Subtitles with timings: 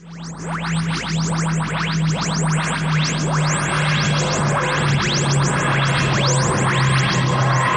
[0.00, 1.38] よろしくお願いしま
[7.68, 7.71] す。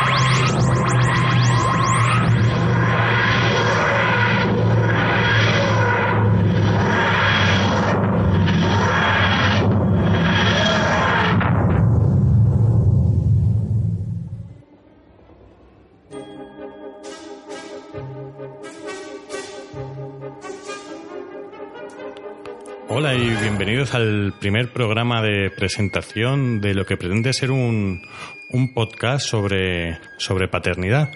[23.05, 28.01] Hola y bienvenidos al primer programa de presentación de lo que pretende ser un,
[28.49, 31.11] un podcast sobre, sobre paternidad.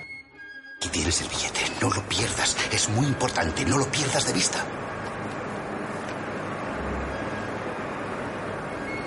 [0.77, 2.55] Aquí tienes el billete, no lo pierdas.
[2.71, 4.63] Es muy importante, no lo pierdas de vista.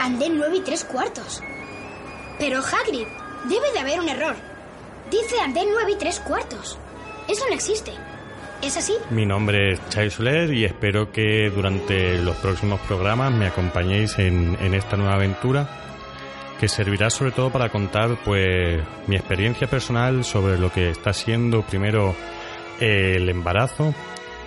[0.01, 1.40] Andén nueve y tres cuartos.
[2.40, 3.06] Pero Hagrid,
[3.45, 4.34] debe de haber un error.
[5.09, 6.80] Dice andén nueve y tres cuartos.
[7.28, 7.92] Eso no existe.
[8.62, 8.95] ¿Es así?
[9.11, 14.57] Mi nombre es Chai Soler y espero que durante los próximos programas me acompañéis en,
[14.60, 15.69] en esta nueva aventura
[16.60, 21.63] que servirá sobre todo para contar pues mi experiencia personal sobre lo que está siendo
[21.63, 22.15] primero
[22.79, 23.93] el embarazo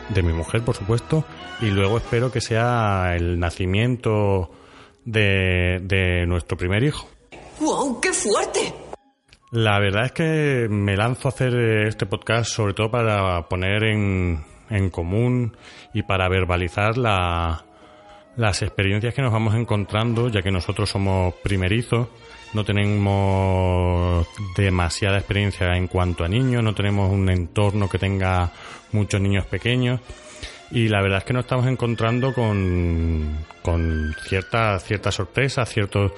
[0.07, 1.25] de mi mujer, por supuesto,
[1.61, 4.49] y luego espero que sea el nacimiento
[5.03, 7.05] de, de nuestro primer hijo.
[7.59, 7.99] ¡Wow!
[7.99, 8.73] ¡Qué fuerte!
[9.55, 11.55] La verdad es que me lanzo a hacer
[11.87, 15.55] este podcast sobre todo para poner en, en común
[15.93, 17.63] y para verbalizar la,
[18.35, 22.09] las experiencias que nos vamos encontrando, ya que nosotros somos primerizos,
[22.53, 28.51] no tenemos demasiada experiencia en cuanto a niños, no tenemos un entorno que tenga
[28.91, 30.01] muchos niños pequeños
[30.71, 36.11] y la verdad es que nos estamos encontrando con, con cierta, cierta sorpresa, ciertos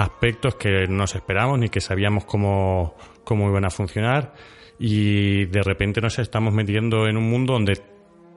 [0.00, 4.34] aspectos que no nos esperamos ni que sabíamos cómo, cómo iban a funcionar
[4.78, 7.80] y de repente nos estamos metiendo en un mundo donde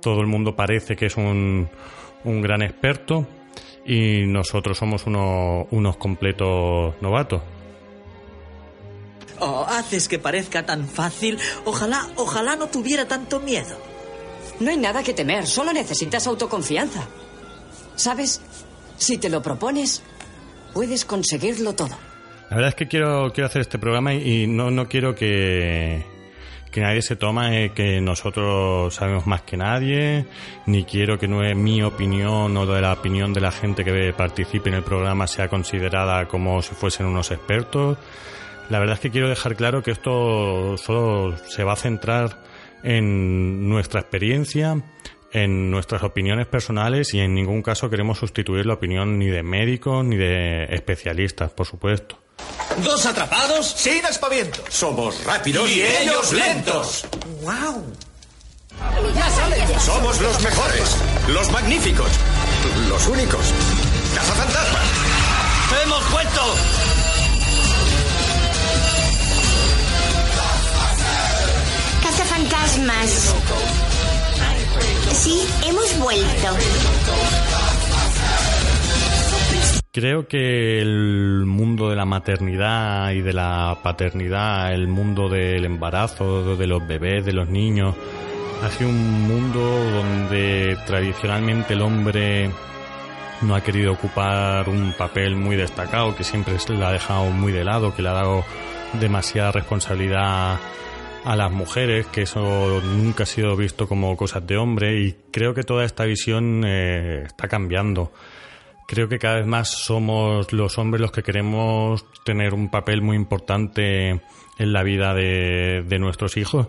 [0.01, 1.69] todo el mundo parece que es un,
[2.25, 3.25] un gran experto
[3.85, 7.41] y nosotros somos unos, unos completos novatos.
[9.39, 11.37] Oh, haces que parezca tan fácil.
[11.65, 13.77] Ojalá, ojalá no tuviera tanto miedo.
[14.59, 17.07] No hay nada que temer, solo necesitas autoconfianza.
[17.95, 18.41] ¿Sabes?
[18.97, 20.03] Si te lo propones,
[20.73, 21.97] puedes conseguirlo todo.
[22.49, 26.05] La verdad es que quiero, quiero hacer este programa y no, no quiero que,
[26.71, 30.25] que nadie se toma eh, que nosotros sabemos más que nadie,
[30.65, 34.13] ni quiero que no es mi opinión o de la opinión de la gente que
[34.13, 37.97] participe en el programa sea considerada como si fuesen unos expertos.
[38.69, 42.41] La verdad es que quiero dejar claro que esto solo se va a centrar
[42.81, 44.83] en nuestra experiencia,
[45.33, 50.05] en nuestras opiniones personales y en ningún caso queremos sustituir la opinión ni de médicos
[50.05, 52.19] ni de especialistas, por supuesto.
[52.83, 54.63] Dos atrapados sin aspavientos.
[54.69, 57.05] Somos rápidos Y ellos lentos.
[57.41, 57.83] ¡Wow!
[59.79, 62.09] Somos los mejores, los magníficos,
[62.89, 63.53] los únicos.
[64.15, 64.87] ¡Cazafantasmas!
[65.83, 66.41] ¡Hemos vuelto!
[72.03, 73.92] Cazafantasmas.
[75.13, 76.47] Sí, hemos vuelto.
[79.91, 86.55] Creo que el mundo de la maternidad y de la paternidad, el mundo del embarazo,
[86.55, 87.95] de los bebés, de los niños,
[88.63, 92.49] ha sido un mundo donde tradicionalmente el hombre
[93.43, 97.63] no ha querido ocupar un papel muy destacado, que siempre le ha dejado muy de
[97.63, 98.43] lado, que le ha dado
[98.99, 100.59] demasiada responsabilidad
[101.25, 105.53] a las mujeres, que eso nunca ha sido visto como cosas de hombre y creo
[105.53, 108.11] que toda esta visión eh, está cambiando.
[108.87, 113.15] Creo que cada vez más somos los hombres los que queremos tener un papel muy
[113.15, 114.21] importante
[114.59, 116.67] en la vida de, nuestros hijos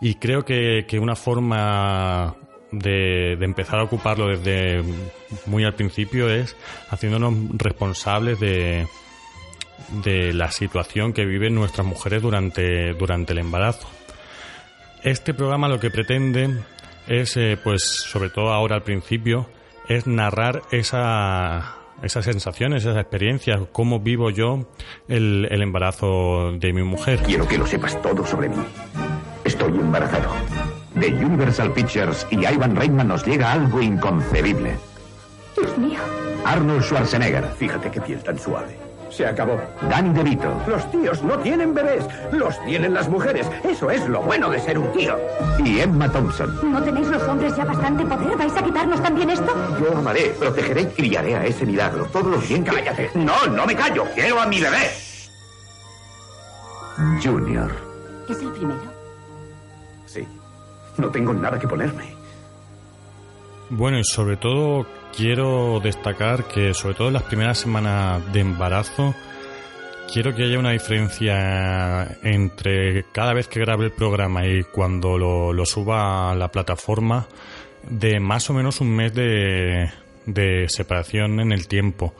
[0.00, 2.36] y creo que, que una forma
[2.70, 4.82] de, de empezar a ocuparlo desde
[5.46, 6.56] muy al principio es
[6.88, 8.86] haciéndonos responsables de,
[10.04, 13.88] de la situación que viven nuestras mujeres durante, durante el embarazo.
[15.02, 16.50] Este programa lo que pretende
[17.06, 19.48] es, eh, pues, sobre todo ahora al principio,
[19.88, 24.66] es narrar esa, esas sensaciones, esas experiencias, cómo vivo yo
[25.08, 27.20] el, el embarazo de mi mujer.
[27.24, 28.56] Quiero que lo sepas todo sobre mí.
[29.44, 30.30] Estoy embarazado.
[30.94, 34.76] De Universal Pictures y Ivan Reitman nos llega algo inconcebible.
[35.56, 36.00] Dios mío.
[36.44, 37.44] Arnold Schwarzenegger.
[37.58, 38.85] Fíjate qué piel tan suave.
[39.16, 39.58] Se acabó.
[39.88, 40.62] Danny DeVito.
[40.66, 43.50] Los tíos no tienen bebés, los tienen las mujeres.
[43.64, 45.16] Eso es lo bueno de ser un tío.
[45.64, 46.70] Y Emma Thompson.
[46.70, 48.36] ¿No tenéis los hombres ya bastante poder?
[48.36, 49.54] ¿Vais a quitarnos también esto?
[49.80, 52.04] Yo amaré, protegeré y criaré a ese milagro.
[52.12, 52.72] Todo lo bien que...
[52.72, 53.10] Cállate.
[53.14, 54.04] No, no me callo.
[54.14, 54.90] Quiero a mi bebé.
[57.24, 57.72] Junior.
[58.28, 58.82] ¿Es el primero?
[60.04, 60.28] Sí.
[60.98, 62.14] No tengo nada que ponerme.
[63.70, 64.86] Bueno, y sobre todo
[65.16, 69.14] quiero destacar que sobre todo en las primeras semanas de embarazo
[70.12, 75.64] quiero que haya una diferencia entre cada vez que grabe el programa y cuando lo,
[75.64, 77.26] suba a la plataforma
[77.88, 79.90] de más o menos un mes de,
[80.26, 82.14] de separación en el tiempo.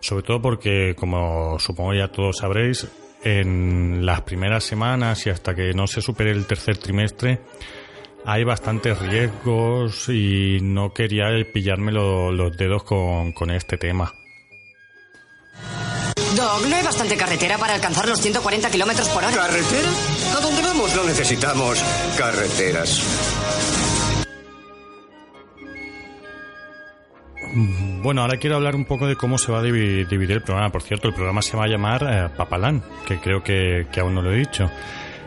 [0.00, 2.88] Sobre todo porque, como supongo ya todos sabréis,
[3.22, 7.40] en las primeras semanas y hasta que no se supere el tercer trimestre
[8.24, 14.12] hay bastantes riesgos y no quería pillarme los dedos con, con este tema.
[16.36, 19.34] Doc, no hay bastante carretera para alcanzar los 140 kilómetros por hora.
[19.34, 19.88] ¿Carretera?
[20.36, 20.94] ¿A dónde vamos?
[20.94, 21.82] No necesitamos
[22.16, 23.02] carreteras.
[28.02, 30.70] Bueno, ahora quiero hablar un poco de cómo se va a divi- dividir el programa.
[30.70, 34.14] Por cierto, el programa se va a llamar eh, Papalán, que creo que, que aún
[34.14, 34.70] no lo he dicho.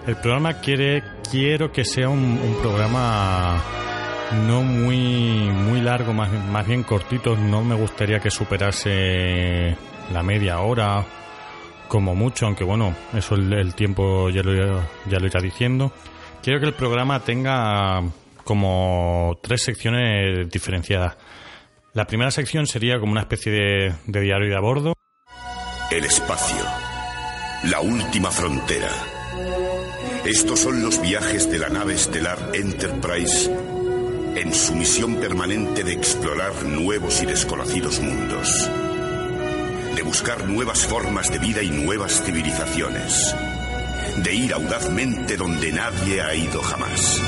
[0.05, 1.01] El programa quiere,
[1.31, 3.61] quiero que sea un, programa
[4.45, 7.37] no muy, muy largo, más, más bien cortito.
[7.37, 9.77] No me gustaría que superase
[10.11, 11.05] la media hora,
[11.87, 15.93] como mucho, aunque bueno, eso el, el tiempo ya lo, ya lo irá diciendo.
[16.41, 18.01] Quiero que el programa tenga
[18.43, 21.15] como tres secciones diferenciadas.
[21.93, 24.93] La primera sección sería como una especie de, de diario de a bordo.
[25.91, 26.65] El espacio.
[27.63, 28.89] La última frontera.
[30.25, 33.51] Estos son los viajes de la nave estelar Enterprise
[34.37, 38.69] en su misión permanente de explorar nuevos y desconocidos mundos.
[39.97, 43.35] De buscar nuevas formas de vida y nuevas civilizaciones.
[44.23, 47.21] De ir audazmente donde nadie ha ido jamás.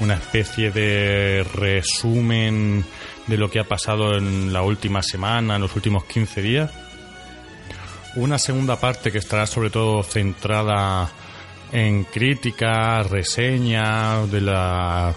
[0.00, 2.86] Una especie de resumen
[3.26, 6.85] de lo que ha pasado en la última semana, en los últimos 15 días.
[8.16, 11.10] Una segunda parte que estará sobre todo centrada
[11.72, 15.14] en críticas, reseñas de la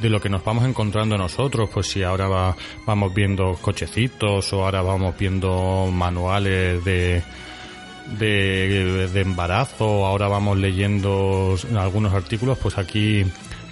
[0.00, 2.56] de lo que nos vamos encontrando nosotros, pues si ahora va-
[2.86, 7.22] vamos viendo cochecitos o ahora vamos viendo manuales de,
[8.18, 13.26] de, de embarazo, ahora vamos leyendo algunos artículos, pues aquí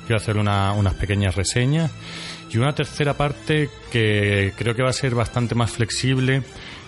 [0.06, 1.90] quiero hacer una- unas pequeñas reseñas.
[2.50, 6.42] Y una tercera parte que creo que va a ser bastante más flexible,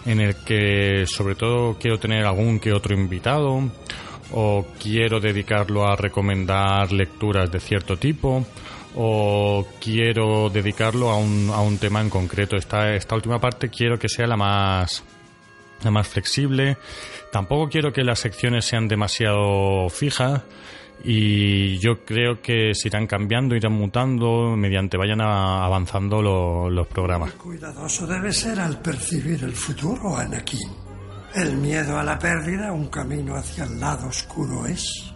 [0.06, 3.70] en el que sobre todo quiero tener algún que otro invitado,
[4.32, 8.44] o quiero dedicarlo a recomendar lecturas de cierto tipo,
[8.96, 12.56] o quiero dedicarlo a un, a un tema en concreto.
[12.56, 15.02] Esta, esta última parte quiero que sea la más,
[15.82, 16.76] la más flexible.
[17.32, 20.42] Tampoco quiero que las secciones sean demasiado fijas
[21.04, 27.32] y yo creo que se irán cambiando, irán mutando mediante vayan avanzando lo- los programas.
[27.32, 30.68] Cuidadoso debe ser al percibir el futuro, Anakin.
[31.34, 35.12] El miedo a la pérdida, un camino hacia el lado oscuro es.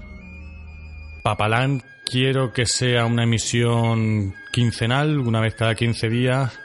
[1.22, 6.58] Papalán quiero que sea una emisión quincenal, una vez cada 15 días.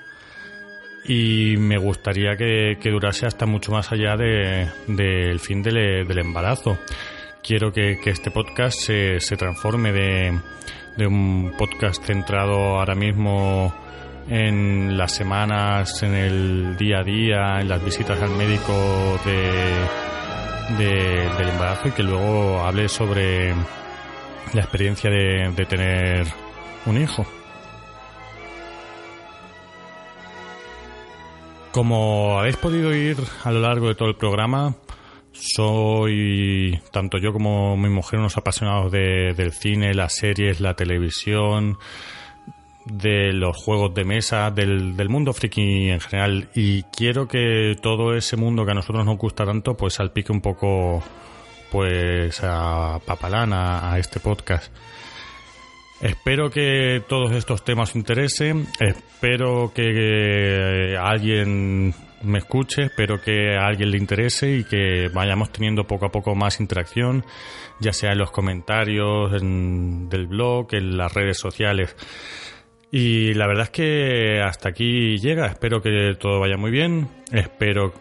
[1.05, 6.19] Y me gustaría que, que durase hasta mucho más allá de- del fin del, del
[6.19, 6.77] embarazo.
[7.49, 10.39] Quiero que, este podcast se, transforme de,
[11.07, 13.73] un podcast centrado ahora mismo
[14.29, 21.29] en las semanas, en el día a día, en las visitas al médico de, de-
[21.39, 23.55] del embarazo y que luego hable sobre
[24.53, 26.27] la experiencia de, de tener
[26.85, 27.25] un hijo.
[31.71, 34.75] Como habéis podido oír a lo largo de todo el programa,
[35.41, 41.77] soy tanto yo como mi mujer unos apasionados de- del cine, las series, la televisión,
[42.85, 46.49] de los juegos de mesa, del, mundo friki en general.
[46.55, 50.41] Y quiero que todo ese mundo que a nosotros nos gusta tanto, pues salpique un
[50.41, 51.03] poco
[51.71, 54.73] pues a Papalán, a, a este podcast.
[56.01, 63.91] Espero que todos estos temas interesen, espero que alguien me escuche, espero que a alguien
[63.91, 67.23] le interese y que vayamos teniendo poco a poco más interacción,
[67.79, 71.95] ya sea en los comentarios en- del blog, en las redes sociales.
[72.91, 77.93] Y la verdad es que hasta aquí llega, espero que todo vaya muy bien, espero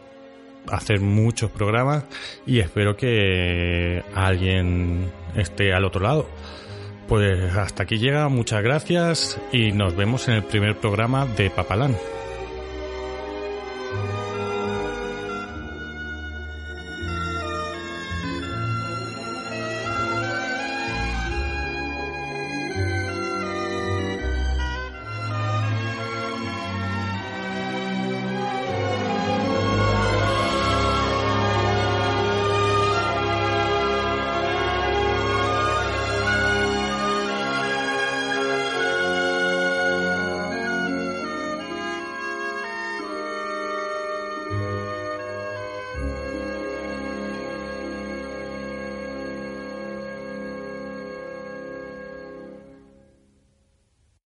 [0.70, 2.04] hacer muchos programas
[2.46, 6.28] y espero que alguien esté al otro lado.
[7.06, 11.96] Pues hasta aquí llega, muchas gracias y nos vemos en el primer programa de Papalán.